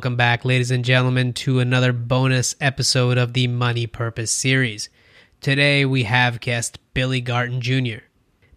[0.00, 4.88] welcome back, ladies and gentlemen, to another bonus episode of the Money Purpose series.
[5.42, 7.98] Today we have guest Billy Garton Jr.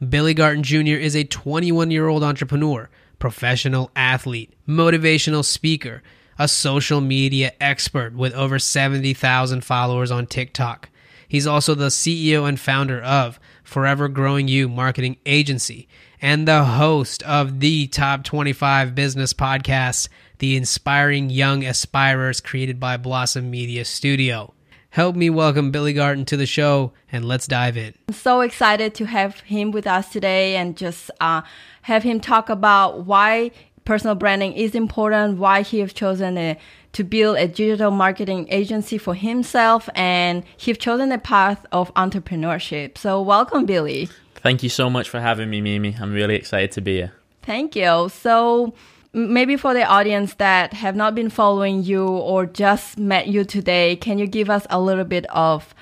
[0.07, 0.95] Billy Garton Jr.
[0.95, 6.01] is a 21 year old entrepreneur, professional athlete, motivational speaker,
[6.39, 10.87] a social media expert with over 70,000 followers on TikTok.
[11.27, 15.89] He's also the CEO and founder of Forever Growing You Marketing Agency
[16.21, 20.07] and the host of the Top 25 Business Podcast,
[20.43, 24.53] The Inspiring Young Aspirers, created by Blossom Media Studio.
[24.89, 27.93] Help me welcome Billy Garton to the show and let's dive in.
[28.09, 31.43] I'm so excited to have him with us today and just uh,
[31.83, 33.51] have him talk about why
[33.85, 36.57] personal branding is important, why he has chosen a,
[36.91, 42.97] to build a digital marketing agency for himself, and he's chosen a path of entrepreneurship.
[42.97, 44.09] So, welcome, Billy.
[44.35, 45.95] Thank you so much for having me, Mimi.
[45.97, 47.13] I'm really excited to be here.
[47.43, 48.09] Thank you.
[48.09, 48.73] So,
[49.13, 53.95] maybe for the audience that have not been following you or just met you today,
[53.95, 55.73] can you give us a little bit of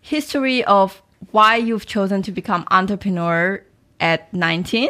[0.00, 3.62] history of why you've chosen to become entrepreneur
[4.00, 4.88] at 19?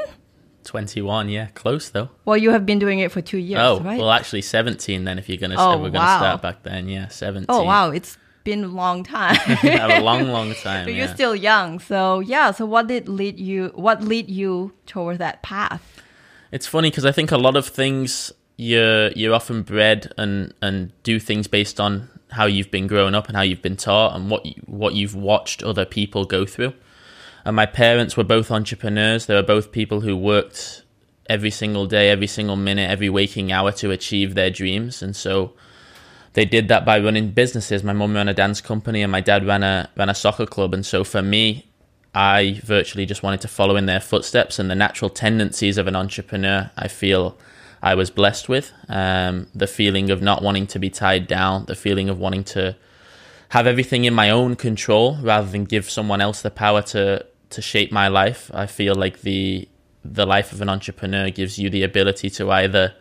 [0.65, 2.11] 21, yeah, close though.
[2.27, 3.99] Well, you have been doing it for two years, oh, right?
[3.99, 6.19] well, actually 17 then if you're going to Oh, we're going to wow.
[6.19, 7.47] start back then, yeah, 17.
[7.49, 9.37] oh, wow, it's been a long time.
[9.63, 11.07] a long long time, But yeah.
[11.07, 12.51] you're still young, so yeah.
[12.51, 13.73] So what did lead you?
[13.75, 16.03] What lead you toward that path?
[16.51, 20.93] It's funny because I think a lot of things you're you're often bred and and
[21.03, 24.31] do things based on how you've been grown up and how you've been taught and
[24.31, 26.75] what you, what you've watched other people go through.
[27.45, 29.27] And my parents were both entrepreneurs.
[29.27, 30.83] They were both people who worked
[31.29, 35.03] every single day, every single minute, every waking hour to achieve their dreams.
[35.03, 35.53] And so
[36.35, 37.83] they did that by running businesses.
[37.83, 40.75] My mum ran a dance company and my dad ran a ran a soccer club.
[40.75, 41.69] And so for me,
[42.15, 45.95] I virtually just wanted to follow in their footsteps and the natural tendencies of an
[45.95, 46.71] entrepreneur.
[46.77, 47.37] I feel
[47.83, 51.77] I was blessed with um, the feeling of not wanting to be tied down, the
[51.77, 52.77] feeling of wanting to
[53.51, 57.63] have everything in my own control rather than give someone else the power to to
[57.63, 58.51] shape my life.
[58.53, 59.69] I feel like the
[60.05, 62.95] the life of an entrepreneur gives you the ability to either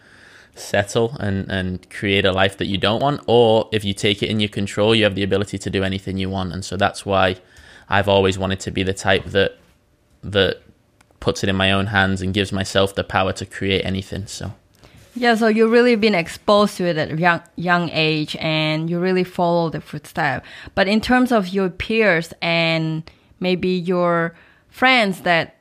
[0.55, 4.29] settle and, and create a life that you don't want, or if you take it
[4.29, 6.51] in your control, you have the ability to do anything you want.
[6.53, 7.37] And so that's why
[7.89, 9.57] I've always wanted to be the type that
[10.23, 10.61] that
[11.19, 14.27] puts it in my own hands and gives myself the power to create anything.
[14.27, 14.51] So
[15.15, 18.99] Yeah, so you've really been exposed to it at a young young age, and you
[18.99, 20.43] really follow the footstep.
[20.75, 23.03] But in terms of your peers and
[23.39, 24.35] maybe your
[24.69, 25.55] friends that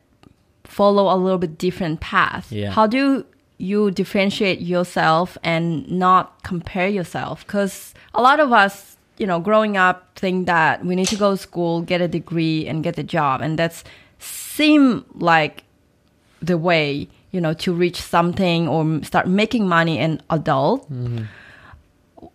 [0.64, 2.70] follow a little bit different path, Yeah.
[2.72, 3.24] how do
[3.58, 7.46] you differentiate yourself and not compare yourself?
[7.46, 11.32] Because a lot of us, you know, growing up, think that we need to go
[11.32, 13.84] to school, get a degree, and get a job, and that's
[14.18, 15.64] seem like
[16.40, 21.24] the way you know to reach something or start making money in adult mm-hmm.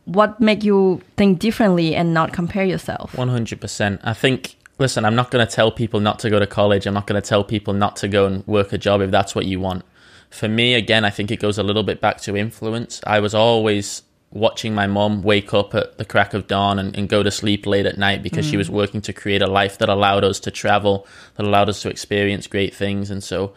[0.06, 4.00] what make you think differently and not compare yourself 100%.
[4.03, 6.86] I think, listen, I'm not going to tell people not to go to college.
[6.86, 9.34] I'm not going to tell people not to go and work a job if that's
[9.34, 9.84] what you want.
[10.30, 13.02] For me, again, I think it goes a little bit back to influence.
[13.06, 17.09] I was always watching my mom wake up at the crack of dawn and, and
[17.09, 18.59] go to sleep late at night because she mm.
[18.59, 21.06] was working to create a life that allowed us to travel,
[21.36, 23.09] that allowed us to experience great things.
[23.09, 23.53] And so,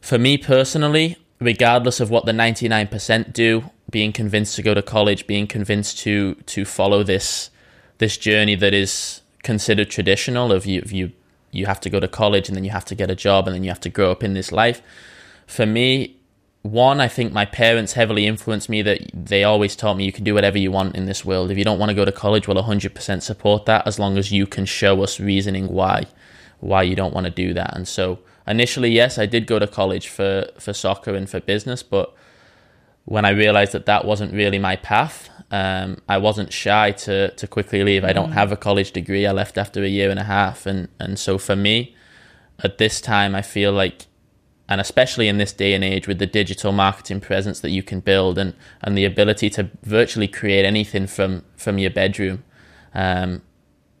[0.00, 5.26] for me personally, regardless of what the 99% do, being convinced to go to college,
[5.26, 7.50] being convinced to to follow this
[7.98, 11.12] this journey that is considered traditional of you of you
[11.52, 13.54] you have to go to college and then you have to get a job and
[13.54, 14.80] then you have to grow up in this life.
[15.46, 16.19] For me,
[16.62, 20.24] one, I think my parents heavily influenced me that they always taught me you can
[20.24, 21.50] do whatever you want in this world.
[21.50, 24.30] If you don't want to go to college, we'll 100% support that as long as
[24.30, 26.06] you can show us reasoning why
[26.60, 27.74] why you don't want to do that.
[27.74, 31.82] And so initially, yes, I did go to college for, for soccer and for business,
[31.82, 32.14] but
[33.06, 37.46] when I realized that that wasn't really my path, um, I wasn't shy to, to
[37.46, 38.04] quickly leave.
[38.04, 39.26] I don't have a college degree.
[39.26, 40.66] I left after a year and a half.
[40.66, 41.96] And, and so for me,
[42.62, 44.06] at this time, I feel like,
[44.70, 47.98] and especially in this day and age with the digital marketing presence that you can
[47.98, 52.44] build and, and the ability to virtually create anything from, from your bedroom,
[52.94, 53.42] um,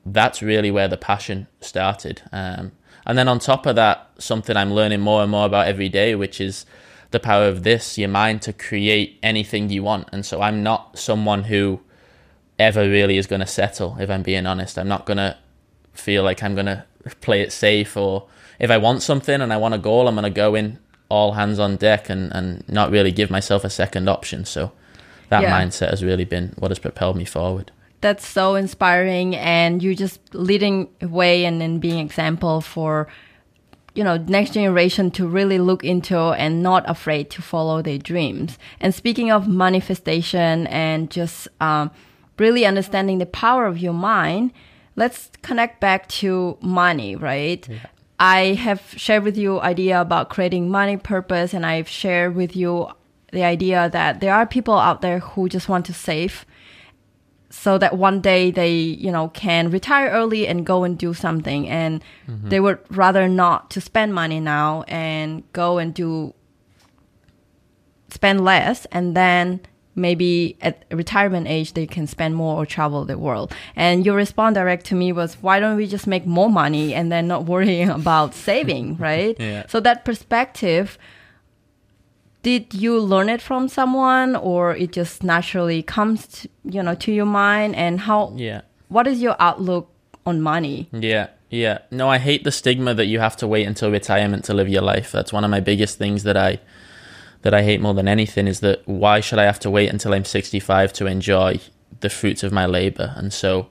[0.06, 2.22] that's really where the passion started.
[2.30, 2.70] Um,
[3.04, 6.14] and then on top of that, something I'm learning more and more about every day,
[6.14, 6.64] which is
[7.10, 10.08] the power of this, your mind to create anything you want.
[10.12, 11.80] And so I'm not someone who
[12.60, 14.78] ever really is going to settle, if I'm being honest.
[14.78, 15.36] I'm not going to
[15.92, 16.84] feel like I'm going to
[17.20, 18.28] play it safe or
[18.60, 20.78] if I want something and I want a goal, I'm going to go in
[21.08, 24.44] all hands on deck and, and not really give myself a second option.
[24.44, 24.70] So
[25.30, 25.52] that Yeah.
[25.60, 27.72] mindset has really been what has propelled me forward.
[28.02, 33.06] that's so inspiring and you're just leading way and then being example for
[33.94, 38.50] you know next generation to really look into and not afraid to follow their dreams
[38.82, 41.90] and speaking of manifestation and just um,
[42.38, 44.50] really understanding the power of your mind
[44.96, 47.86] let's connect back to money right yeah.
[48.20, 52.88] I have shared with you idea about creating money purpose and i've shared with you
[53.32, 56.46] the idea that there are people out there who just want to save
[57.50, 61.68] so that one day they you know can retire early and go and do something
[61.68, 62.48] and mm-hmm.
[62.48, 66.32] they would rather not to spend money now and go and do
[68.08, 69.60] spend less and then
[70.00, 73.52] maybe at retirement age they can spend more or travel the world.
[73.76, 77.10] And your response direct to me was why don't we just make more money and
[77.12, 79.36] then not worrying about saving right?
[79.38, 79.66] Yeah.
[79.68, 80.98] so that perspective
[82.42, 87.12] did you learn it from someone or it just naturally comes to, you know to
[87.12, 87.76] your mind?
[87.76, 88.62] And how yeah.
[88.88, 89.90] what is your outlook
[90.24, 90.88] on money?
[90.92, 91.28] Yeah.
[91.50, 91.78] Yeah.
[91.90, 94.82] No i hate the stigma that you have to wait until retirement to live your
[94.82, 95.12] life.
[95.12, 96.60] That's one of my biggest things that i
[97.42, 100.12] that i hate more than anything is that why should i have to wait until
[100.14, 101.60] i'm 65 to enjoy
[102.00, 103.68] the fruits of my labor and so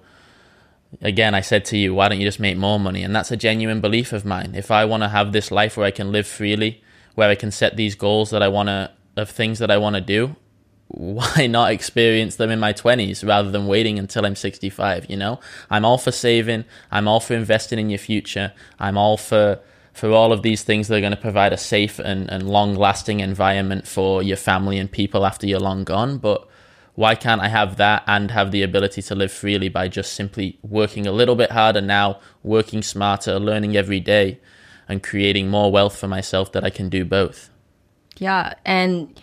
[1.01, 3.38] again i said to you why don't you just make more money and that's a
[3.38, 6.27] genuine belief of mine if i want to have this life where i can live
[6.27, 6.81] freely
[7.19, 9.95] where I can set these goals that I want to of things that I want
[9.95, 10.38] to do,
[10.88, 15.42] why not experience them in my 20s rather than waiting until I'm 65, you know?
[15.69, 18.54] I'm all for saving, I'm all for investing in your future.
[18.80, 19.60] I'm all for
[19.94, 22.76] for all of these things that are going to provide a safe and, and long
[22.76, 26.18] lasting environment for your family and people after you're long gone.
[26.18, 26.48] But
[26.96, 30.60] why can't I have that and have the ability to live freely by just simply
[30.62, 34.40] working a little bit harder now, working smarter, learning every day,
[34.88, 37.50] and creating more wealth for myself that I can do both.
[38.18, 39.18] Yeah, and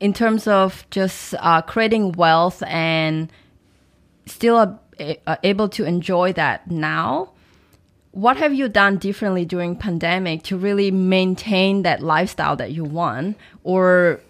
[0.00, 3.30] in terms of just uh, creating wealth and
[4.26, 7.30] still uh, uh, able to enjoy that now,
[8.12, 13.36] what have you done differently during pandemic to really maintain that lifestyle that you want,
[13.64, 14.20] or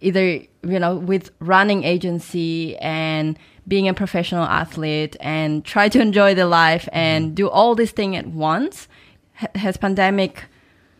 [0.00, 6.34] either you know with running agency and being a professional athlete and try to enjoy
[6.34, 7.34] the life and mm-hmm.
[7.34, 8.88] do all this thing at once
[9.54, 10.44] has pandemic,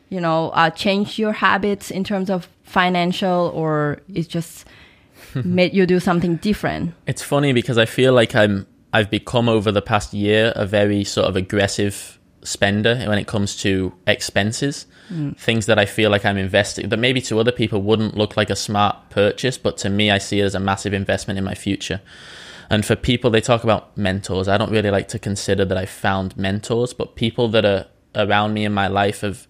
[0.08, 4.66] you know, uh, changed your habits in terms of financial, or it just
[5.44, 6.94] made you do something different?
[7.06, 11.04] It's funny because I feel like I'm I've become over the past year a very
[11.04, 14.86] sort of aggressive spender when it comes to expenses.
[15.10, 15.36] Mm.
[15.36, 18.50] Things that I feel like I'm investing that maybe to other people wouldn't look like
[18.50, 21.54] a smart purchase, but to me I see it as a massive investment in my
[21.54, 22.00] future.
[22.70, 24.48] And for people, they talk about mentors.
[24.48, 28.54] I don't really like to consider that I found mentors, but people that are around
[28.54, 29.46] me in my life of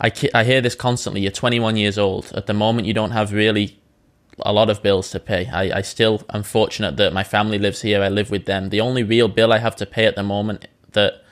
[0.00, 3.32] I, I hear this constantly you're 21 years old at the moment you don't have
[3.32, 3.78] really
[4.40, 7.82] a lot of bills to pay I, I still am fortunate that my family lives
[7.82, 10.22] here i live with them the only real bill i have to pay at the
[10.22, 11.24] moment that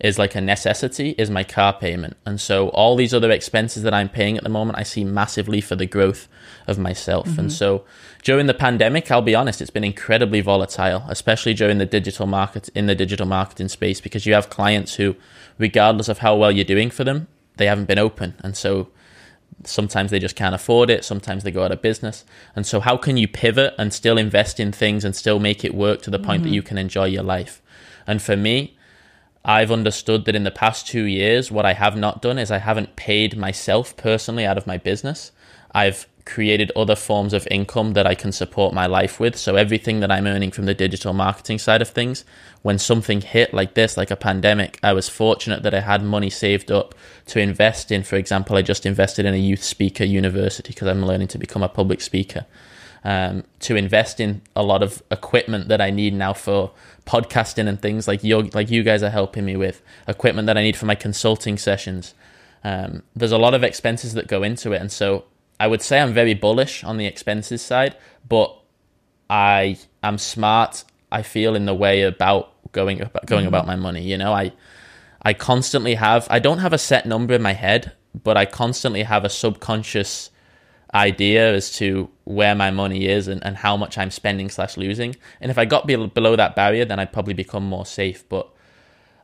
[0.00, 3.94] is like a necessity is my car payment and so all these other expenses that
[3.94, 6.28] i'm paying at the moment i see massively for the growth
[6.66, 7.40] of myself mm-hmm.
[7.40, 7.84] and so
[8.22, 12.68] during the pandemic i'll be honest it's been incredibly volatile especially during the digital market
[12.74, 15.16] in the digital marketing space because you have clients who
[15.58, 18.34] regardless of how well you're doing for them, they haven't been open.
[18.40, 18.88] And so
[19.64, 21.04] sometimes they just can't afford it.
[21.04, 22.24] Sometimes they go out of business.
[22.54, 25.74] And so, how can you pivot and still invest in things and still make it
[25.74, 26.50] work to the point mm-hmm.
[26.50, 27.62] that you can enjoy your life?
[28.06, 28.75] And for me,
[29.46, 32.58] I've understood that in the past two years, what I have not done is I
[32.58, 35.30] haven't paid myself personally out of my business.
[35.70, 39.36] I've created other forms of income that I can support my life with.
[39.36, 42.24] So everything that I'm earning from the digital marketing side of things,
[42.62, 46.28] when something hit like this, like a pandemic, I was fortunate that I had money
[46.28, 48.02] saved up to invest in.
[48.02, 51.62] For example, I just invested in a youth speaker university because I'm learning to become
[51.62, 52.46] a public speaker.
[53.06, 56.72] Um, to invest in a lot of equipment that I need now for
[57.06, 60.62] podcasting and things like you like you guys are helping me with equipment that I
[60.62, 62.14] need for my consulting sessions.
[62.64, 65.24] Um, there's a lot of expenses that go into it, and so
[65.60, 67.96] I would say I'm very bullish on the expenses side,
[68.28, 68.60] but
[69.30, 70.82] I am smart.
[71.12, 73.48] I feel in the way about going about, going mm-hmm.
[73.48, 74.02] about my money.
[74.02, 74.52] You know, I
[75.22, 76.26] I constantly have.
[76.28, 80.30] I don't have a set number in my head, but I constantly have a subconscious
[80.96, 85.14] idea as to where my money is and, and how much I'm spending slash losing.
[85.40, 88.28] And if I got below that barrier, then I'd probably become more safe.
[88.28, 88.48] But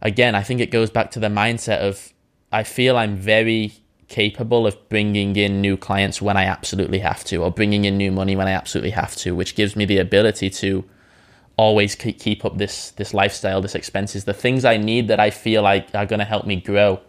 [0.00, 2.12] again, I think it goes back to the mindset of
[2.52, 3.72] I feel I'm very
[4.08, 8.12] capable of bringing in new clients when I absolutely have to, or bringing in new
[8.12, 10.84] money when I absolutely have to, which gives me the ability to
[11.56, 15.62] always keep up this this lifestyle, this expenses, the things I need that I feel
[15.62, 17.00] like are going to help me grow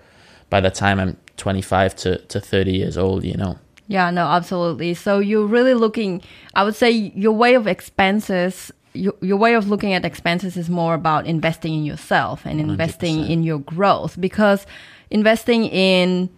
[0.50, 3.60] by the time I'm 25 to, to 30 years old, you know.
[3.88, 4.94] Yeah, no, absolutely.
[4.94, 6.22] So you're really looking,
[6.56, 10.70] I would say your way of expenses your, your way of looking at expenses is
[10.70, 13.30] more about investing in yourself and investing 100%.
[13.30, 14.66] in your growth because
[15.10, 16.30] investing in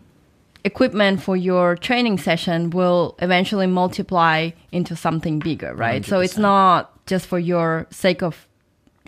[0.63, 6.05] equipment for your training session will eventually multiply into something bigger, right?
[6.05, 8.47] So it's not just for your sake of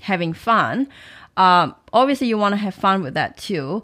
[0.01, 0.88] having fun.
[1.36, 3.84] Um, obviously, you want to have fun with that too.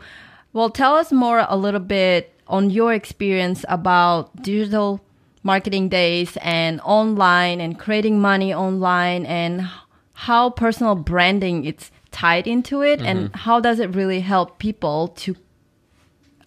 [0.51, 5.01] Well, tell us more a little bit on your experience about digital
[5.43, 9.69] marketing days and online and creating money online and
[10.13, 13.37] how personal branding is tied into it and mm-hmm.
[13.39, 15.35] how does it really help people to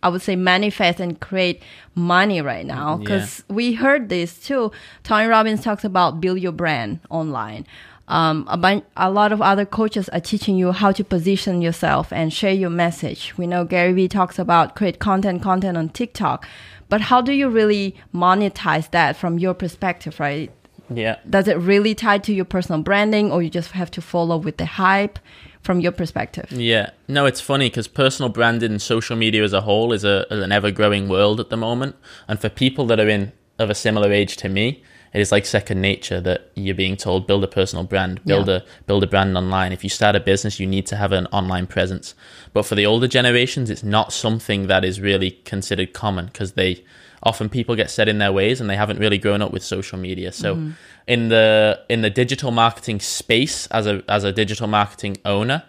[0.03, 1.63] I would say manifest and create
[1.97, 4.71] money right now because we heard this too.
[5.03, 7.67] Tony Robbins talks about build your brand online.
[8.09, 12.13] Um, a, bun- a lot of other coaches are teaching you how to position yourself
[12.13, 13.37] and share your message.
[13.37, 16.47] We know Gary Vee talks about create content, content on TikTok,
[16.89, 20.53] but how do you really monetize that from your perspective, right?
[20.89, 21.19] Yeah.
[21.29, 24.59] Does it really tie to your personal branding, or you just have to follow with
[24.59, 25.19] the hype
[25.63, 26.47] from your perspective?
[26.53, 30.25] Yeah, no, it's funny because personal branding and social media as a whole is, a,
[30.31, 31.97] is an ever growing world at the moment.
[32.29, 34.85] And for people that are in of a similar age to me,
[35.17, 38.57] it is like second nature that you're being told build a personal brand, build Yeah.
[38.57, 39.73] a build a brand online.
[39.73, 42.15] If you start a business, you need to have an online presence.
[42.53, 46.85] But for the older generations, it's not something that is really considered common because they
[47.23, 49.99] often people get set in their ways and they haven't really grown up with social
[49.99, 50.33] media.
[50.33, 50.59] So
[51.07, 55.63] in the in the digital marketing space as a as a digital marketing owner,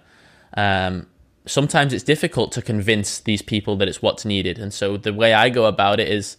[0.58, 1.08] um,
[1.46, 4.60] sometimes it's difficult to convince these people that it's what's needed.
[4.60, 6.36] And so the way I go about it is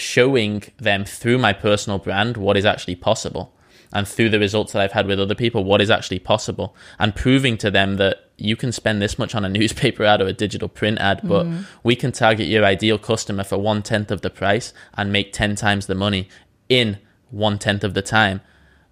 [0.00, 3.54] showing them through my personal brand what is actually possible.
[3.92, 7.14] And through the results that I've had with other people, what is actually possible, and
[7.14, 10.32] proving to them that you can spend this much on a newspaper ad or a
[10.32, 11.62] digital print ad, but mm-hmm.
[11.82, 15.56] we can target your ideal customer for one tenth of the price and make 10
[15.56, 16.28] times the money
[16.68, 16.98] in
[17.30, 18.40] one tenth of the time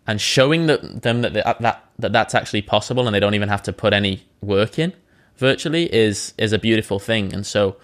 [0.09, 3.49] and showing that, them that, that that that that's actually possible and they don't even
[3.49, 4.93] have to put any work in
[5.37, 7.77] virtually is is a beautiful thing and so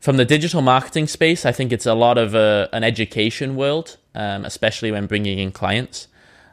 [0.00, 3.96] from the digital marketing space i think it's a lot of a, an education world
[4.14, 6.08] um, especially when bringing in clients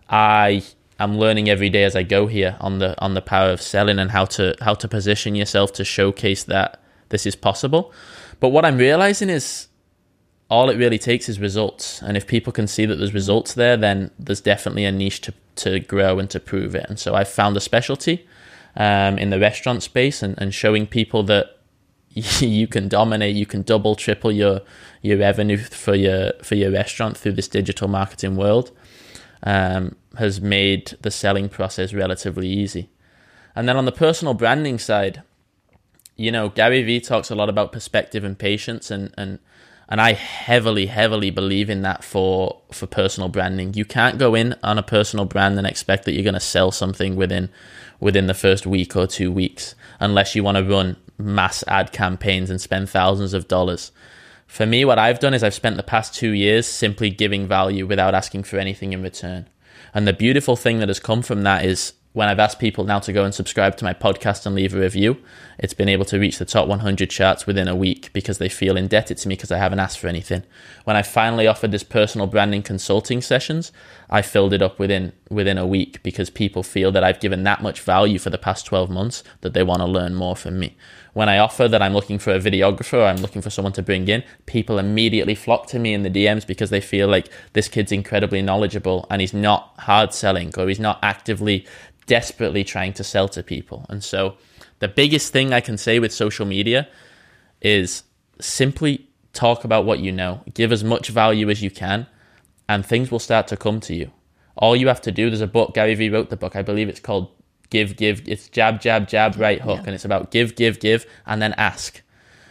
[0.10, 0.64] i
[1.00, 4.00] am learning every day as i go here on the on the power of selling
[4.00, 7.92] and how to how to position yourself to showcase that this is possible
[8.40, 9.68] but what i'm realizing is
[10.50, 12.02] all it really takes is results.
[12.02, 15.34] And if people can see that there's results there, then there's definitely a niche to,
[15.58, 16.86] to grow and to prove it.
[16.88, 18.26] And so I've found a specialty
[18.76, 21.57] um, in the restaurant space and, and showing people that
[22.40, 24.62] you can dominate, you can double, triple your
[25.02, 28.72] your revenue for your for your restaurant through this digital marketing world
[29.44, 32.90] um, has made the selling process relatively easy.
[33.56, 35.24] And then on the personal branding side,
[36.16, 39.40] you know, Gary Vee talks a lot about perspective and patience and and
[39.90, 43.74] and I heavily, heavily believe in that for for personal branding.
[43.74, 46.72] You can't go in on a personal brand and expect that you're going to sell
[46.72, 47.50] something within
[48.00, 52.50] within the first week or two weeks, unless you want to run mass ad campaigns
[52.50, 53.92] and spend thousands of dollars.
[54.46, 57.86] For me, what I've done is I've spent the past two years simply giving value
[57.86, 59.48] without asking for anything in return.
[59.94, 62.98] And the beautiful thing that has come from that is when I've asked people now
[63.00, 65.18] to go and subscribe to my podcast and leave a review,
[65.60, 68.76] it's been able to reach the top 100 charts within a week because they feel
[68.76, 70.42] indebted to me because I haven't asked for anything.
[70.84, 73.72] When I finally offered this personal branding consulting sessions,
[74.10, 77.62] I filled it up within within a week because people feel that I've given that
[77.62, 80.76] much value for the past 12 months that they want to learn more from me.
[81.18, 84.08] When I offer that I'm looking for a videographer I'm looking for someone to bring
[84.08, 87.92] in, people immediately flock to me in the DMs because they feel like this kid's
[87.92, 91.66] incredibly knowledgeable and he's not hard selling or he's not actively
[92.06, 93.88] desperately trying to sell to people.
[93.90, 94.38] And so
[94.78, 96.88] the biggest thing I can say with social media
[97.64, 98.04] is
[98.40, 102.06] simply talk about what you know, give as much value as you can,
[102.70, 104.12] and things will start to come to you.
[104.56, 106.88] All you have to do, there's a book, Gary Vee wrote the book, I believe
[106.88, 107.32] it's called
[107.70, 111.42] Give, Give, it's jab, jab, jab, right hook, and it's about give, give, give, and
[111.42, 112.02] then ask.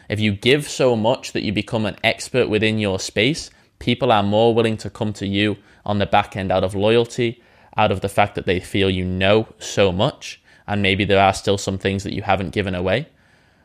[0.08, 4.22] If you give so much that you become an expert within your space, people are
[4.22, 7.42] more willing to come to you on the back end out of loyalty,
[7.76, 11.34] out of the fact that they feel you know so much, and maybe there are
[11.34, 13.08] still some things that you haven't given away.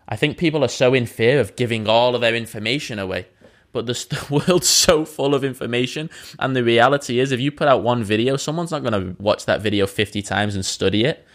[0.07, 3.27] I think people are so in fear of giving all of their information away.
[3.71, 6.09] But the, the world's so full of information.
[6.39, 9.45] And the reality is, if you put out one video, someone's not going to watch
[9.45, 11.25] that video 50 times and study it.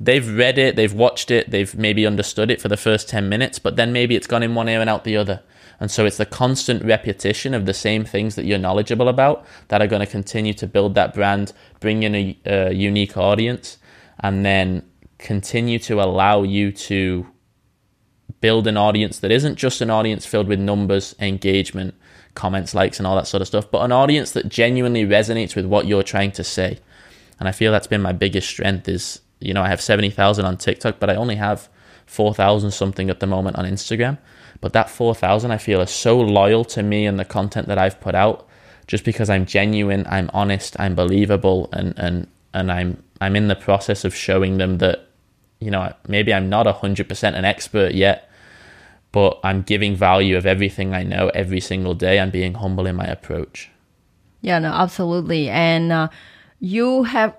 [0.00, 3.58] They've read it, they've watched it, they've maybe understood it for the first 10 minutes,
[3.58, 5.42] but then maybe it's gone in one ear and out the other.
[5.80, 9.80] And so it's the constant repetition of the same things that you're knowledgeable about that
[9.80, 13.78] are going to continue to build that brand, bring in a, a unique audience,
[14.20, 14.88] and then
[15.18, 17.26] continue to allow you to
[18.40, 21.94] build an audience that isn't just an audience filled with numbers, engagement,
[22.34, 25.66] comments, likes, and all that sort of stuff, but an audience that genuinely resonates with
[25.66, 26.78] what you're trying to say.
[27.40, 30.56] And I feel that's been my biggest strength is, you know, I have 70,000 on
[30.56, 31.68] TikTok, but I only have
[32.06, 34.18] 4,000 something at the moment on Instagram.
[34.60, 38.00] But that 4,000 I feel is so loyal to me and the content that I've
[38.00, 38.48] put out
[38.86, 43.54] just because I'm genuine, I'm honest, I'm believable and and and I'm I'm in the
[43.54, 45.08] process of showing them that
[45.60, 48.30] you know, maybe I'm not 100% an expert yet,
[49.10, 52.20] but I'm giving value of everything I know every single day.
[52.20, 53.70] I'm being humble in my approach.
[54.40, 55.48] Yeah, no, absolutely.
[55.48, 56.08] And uh,
[56.60, 57.34] you have,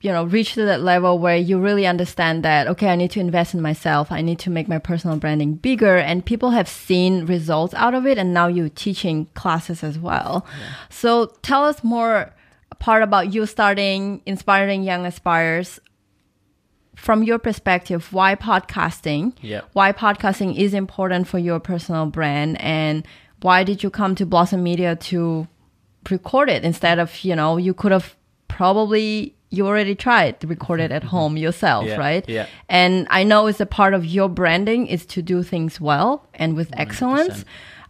[0.00, 3.20] you know, reach to that level where you really understand that, okay, I need to
[3.20, 4.12] invest in myself.
[4.12, 5.96] I need to make my personal branding bigger.
[5.96, 8.16] And people have seen results out of it.
[8.16, 10.46] And now you're teaching classes as well.
[10.60, 10.74] Yeah.
[10.88, 12.32] So tell us more
[12.78, 15.80] part about you starting inspiring young aspires
[16.94, 19.32] from your perspective, why podcasting?
[19.40, 19.62] Yeah.
[19.72, 23.06] Why podcasting is important for your personal brand and
[23.40, 25.46] why did you come to Blossom Media to
[26.10, 28.16] record it instead of, you know, you could have
[28.48, 31.10] probably you already tried to record it at mm-hmm.
[31.10, 32.28] home yourself, yeah, right?
[32.28, 32.46] Yeah.
[32.68, 36.54] And I know it's a part of your branding is to do things well and
[36.54, 36.80] with 100%.
[36.80, 37.44] excellence.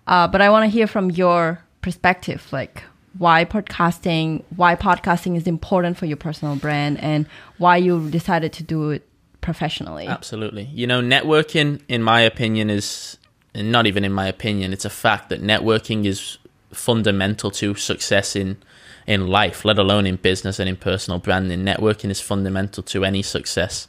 [0.07, 2.83] Uh, but I want to hear from your perspective, like
[3.19, 7.27] why podcasting, why podcasting is important for your personal brand, and
[7.59, 9.07] why you decided to do it
[9.41, 10.07] professionally.
[10.07, 10.65] Absolutely.
[10.73, 13.19] You know, networking, in my opinion, is
[13.55, 16.39] not even in my opinion, it's a fact that networking is
[16.73, 18.59] fundamental to success in
[19.07, 21.65] in life, let alone in business and in personal branding.
[21.65, 23.89] Networking is fundamental to any success.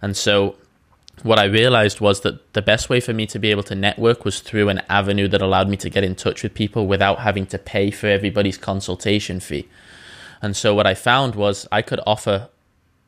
[0.00, 0.56] And so
[1.22, 4.24] what I realized was that the best way for me to be able to network
[4.24, 7.46] was through an avenue that allowed me to get in touch with people without having
[7.46, 9.68] to pay for everybody's consultation fee.
[10.40, 12.48] And so what I found was I could offer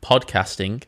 [0.02, 0.82] podcasting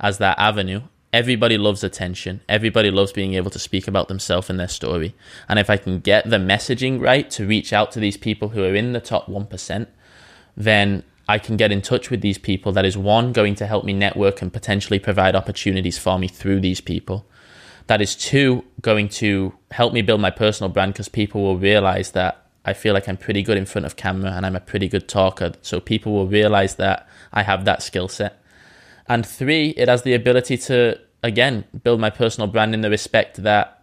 [0.00, 0.82] as that avenue.
[1.14, 2.40] Everybody loves attention.
[2.48, 5.14] Everybody loves being able to speak about themselves and their story.
[5.48, 8.64] And if I can get the messaging right to reach out to these people who
[8.64, 9.86] are in the top 1%,
[10.56, 12.72] then I can get in touch with these people.
[12.72, 16.58] That is one, going to help me network and potentially provide opportunities for me through
[16.58, 17.24] these people.
[17.86, 22.10] That is two, going to help me build my personal brand because people will realize
[22.10, 24.88] that I feel like I'm pretty good in front of camera and I'm a pretty
[24.88, 25.52] good talker.
[25.62, 28.40] So people will realize that I have that skill set.
[29.06, 33.42] And three, it has the ability to, again, build my personal brand in the respect
[33.42, 33.82] that,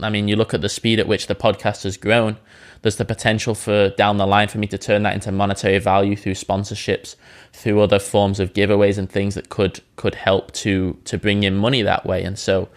[0.00, 2.38] I mean, you look at the speed at which the podcast has grown
[2.86, 6.14] there's the potential for down the line for me to turn that into monetary value
[6.14, 7.16] through sponsorships,
[7.52, 11.56] through other forms of giveaways and things that could could help to to bring in
[11.56, 12.22] money that way.
[12.22, 12.68] And so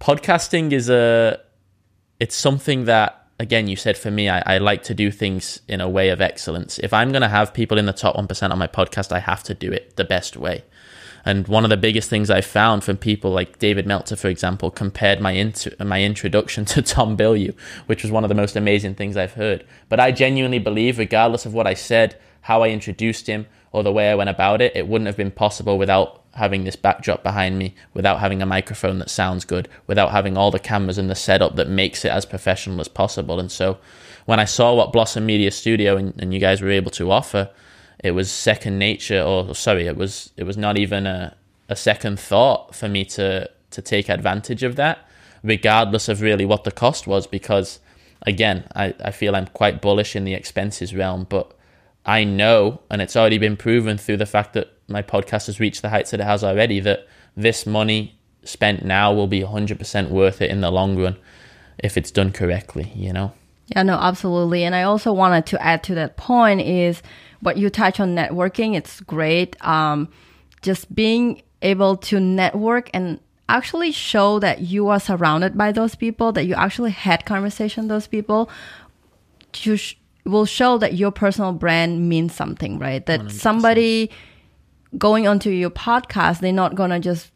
[0.00, 1.38] podcasting is a
[2.18, 5.82] it's something that again you said for me I, I like to do things in
[5.82, 6.78] a way of excellence.
[6.78, 9.42] If I'm gonna have people in the top one percent on my podcast, I have
[9.44, 10.64] to do it the best way.
[11.24, 14.70] And one of the biggest things I found from people like David Meltzer, for example,
[14.70, 17.54] compared my int- my introduction to Tom Bilyeu,
[17.86, 19.64] which was one of the most amazing things I've heard.
[19.88, 23.92] But I genuinely believe, regardless of what I said, how I introduced him, or the
[23.92, 27.58] way I went about it, it wouldn't have been possible without having this backdrop behind
[27.58, 31.14] me, without having a microphone that sounds good, without having all the cameras and the
[31.14, 33.38] setup that makes it as professional as possible.
[33.38, 33.78] And so
[34.26, 37.50] when I saw what Blossom Media Studio and, and you guys were able to offer,
[38.02, 41.36] it was second nature or sorry it was it was not even a,
[41.68, 45.06] a second thought for me to to take advantage of that
[45.42, 47.78] regardless of really what the cost was because
[48.22, 51.52] again I, I feel I'm quite bullish in the expenses realm but
[52.04, 55.82] I know and it's already been proven through the fact that my podcast has reached
[55.82, 60.40] the heights that it has already that this money spent now will be 100% worth
[60.40, 61.16] it in the long run
[61.78, 63.32] if it's done correctly you know?
[63.66, 64.64] Yeah no absolutely.
[64.64, 67.02] And I also wanted to add to that point is
[67.42, 68.76] but you touch on networking.
[68.76, 69.56] It's great.
[69.64, 70.08] Um,
[70.62, 76.32] just being able to network and actually show that you are surrounded by those people,
[76.32, 78.48] that you actually had conversation with those people,
[79.62, 83.04] you sh- will show that your personal brand means something, right?
[83.06, 83.30] That 100%.
[83.32, 84.10] somebody
[84.96, 87.32] going onto your podcast, they're not gonna just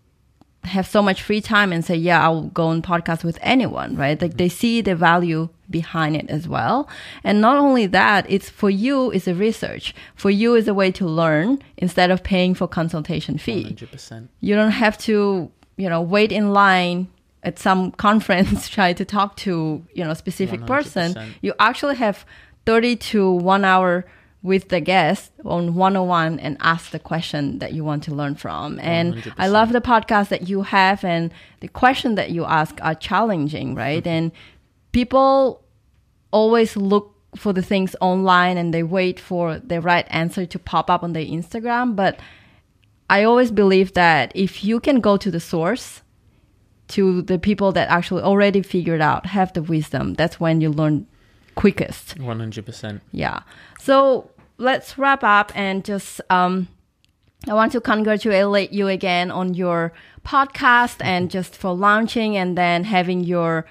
[0.65, 4.21] have so much free time and say, yeah, I'll go on podcast with anyone, right?
[4.21, 6.89] Like they see the value behind it as well.
[7.23, 9.95] And not only that, it's for you is a research.
[10.15, 13.77] For you is a way to learn instead of paying for consultation fee.
[13.79, 14.29] 100%.
[14.41, 17.09] You don't have to, you know, wait in line
[17.43, 20.67] at some conference try to talk to, you know, specific 100%.
[20.67, 21.35] person.
[21.41, 22.25] You actually have
[22.67, 24.05] 30 to 1 hour
[24.45, 28.79] with the guest on 101 and ask the question that you want to learn from.
[28.79, 29.33] And 100%.
[29.39, 33.75] I love the podcast that you have and the question that you ask are challenging,
[33.75, 34.05] right?
[34.05, 34.09] Mm-hmm.
[34.17, 34.33] And
[34.93, 35.65] people
[36.31, 40.91] always look for the things online and they wait for the right answer to pop
[40.91, 42.21] up on their Instagram, but
[43.09, 46.03] I always believe that if you can go to the source,
[46.89, 51.07] to the people that actually already figured out, have the wisdom, that's when you learn
[51.55, 52.17] quickest.
[52.19, 53.01] 100%.
[53.13, 53.41] Yeah.
[53.81, 56.69] So let's wrap up and just um,
[57.49, 59.93] I want to congratulate you again on your
[60.25, 63.67] podcast and just for launching and then having your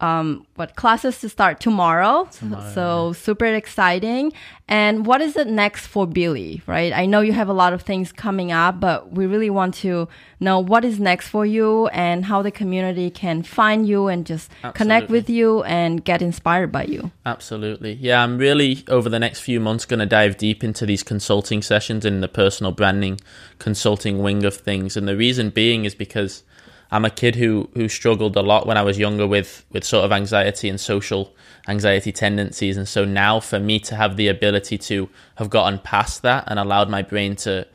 [0.00, 2.28] um, what classes to start tomorrow.
[2.32, 4.32] Tomorrow, so super exciting.
[4.68, 6.92] And what is it next for Billy, right?
[6.92, 10.08] I know you have a lot of things coming up, but we really want to
[10.38, 14.50] know what is next for you and how the community can find you and just
[14.74, 17.10] connect with you and get inspired by you.
[17.26, 17.94] Absolutely.
[17.94, 21.62] Yeah, I'm really over the next few months going to dive deep into these consulting
[21.62, 23.20] sessions in the personal branding
[23.58, 24.96] consulting wing of things.
[24.96, 26.44] And the reason being is because
[26.90, 30.04] I'm a kid who who struggled a lot when I was younger with with sort
[30.04, 31.34] of anxiety and social
[31.68, 32.76] anxiety tendencies.
[32.76, 36.58] And so now for me to have the ability to have gotten past that and
[36.58, 37.66] allowed my brain to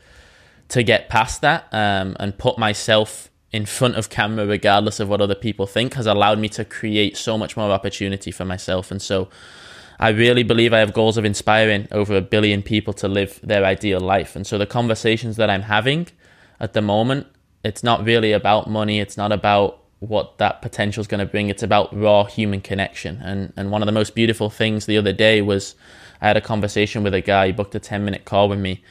[0.68, 5.20] to get past that um, and put myself in front of camera regardless of what
[5.20, 9.00] other people think has allowed me to create so much more opportunity for myself and
[9.00, 9.28] so
[9.98, 13.64] I really believe I have goals of inspiring over a billion people to live their
[13.64, 14.36] ideal life.
[14.36, 16.08] And so the conversations that I'm having
[16.60, 17.26] at the moment,
[17.66, 19.00] it's not really about money.
[19.00, 21.48] It's not about what that potential is going to bring.
[21.48, 23.20] It's about raw human connection.
[23.22, 25.74] And and one of the most beautiful things the other day was
[26.20, 27.46] I had a conversation with a guy.
[27.46, 28.82] He booked a ten minute call with me,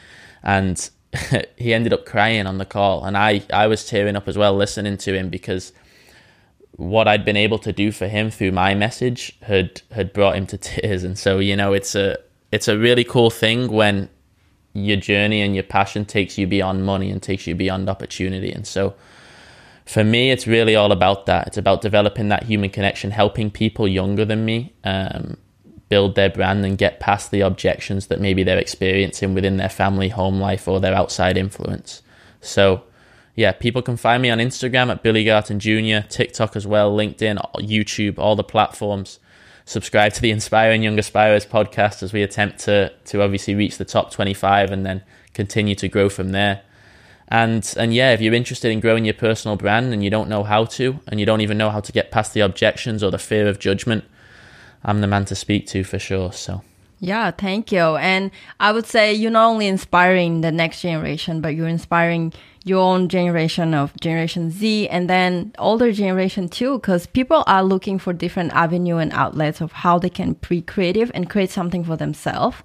[0.44, 0.90] and
[1.56, 3.06] he ended up crying on the call.
[3.06, 5.72] And I I was tearing up as well listening to him because
[6.78, 10.48] what I'd been able to do for him through my message had had brought him
[10.48, 11.04] to tears.
[11.04, 12.18] And so you know it's a
[12.52, 14.10] it's a really cool thing when
[14.76, 18.52] your journey and your passion takes you beyond money and takes you beyond opportunity.
[18.52, 18.94] And so
[19.86, 21.48] for me, it's really all about that.
[21.48, 25.38] It's about developing that human connection, helping people younger than me um,
[25.88, 30.10] build their brand and get past the objections that maybe they're experiencing within their family,
[30.10, 32.02] home life, or their outside influence.
[32.42, 32.84] So,
[33.36, 37.38] yeah, people can find me on Instagram at Billy Garton Jr., TikTok as well, LinkedIn,
[37.62, 39.20] YouTube, all the platforms.
[39.67, 43.86] Subscribe to the Inspiring Young Aspirers podcast as we attempt to to obviously reach the
[43.86, 45.01] top 25 and then
[45.34, 46.62] continue to grow from there.
[47.28, 50.43] And and yeah, if you're interested in growing your personal brand and you don't know
[50.43, 53.17] how to, and you don't even know how to get past the objections or the
[53.17, 54.04] fear of judgment,
[54.84, 56.32] I'm the man to speak to for sure.
[56.32, 56.62] So
[56.99, 57.97] Yeah, thank you.
[57.97, 62.79] And I would say you're not only inspiring the next generation, but you're inspiring your
[62.79, 68.12] own generation of Generation Z and then older generation too, because people are looking for
[68.12, 72.58] different avenue and outlets of how they can be creative and create something for themselves.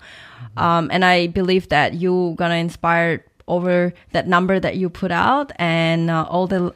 [0.56, 5.52] Um, and I believe that you're gonna inspire over that number that you put out,
[5.56, 6.72] and uh, all the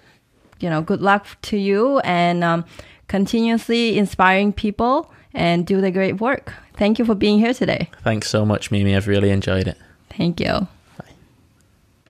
[0.61, 2.65] you know, good luck to you and um,
[3.09, 6.55] continuously inspiring people and do the great work.
[6.77, 7.91] Thank you for being here today.
[8.03, 8.97] thanks so much, Mimi.
[8.97, 9.79] I've really enjoyed it.
[10.11, 10.69] Thank you.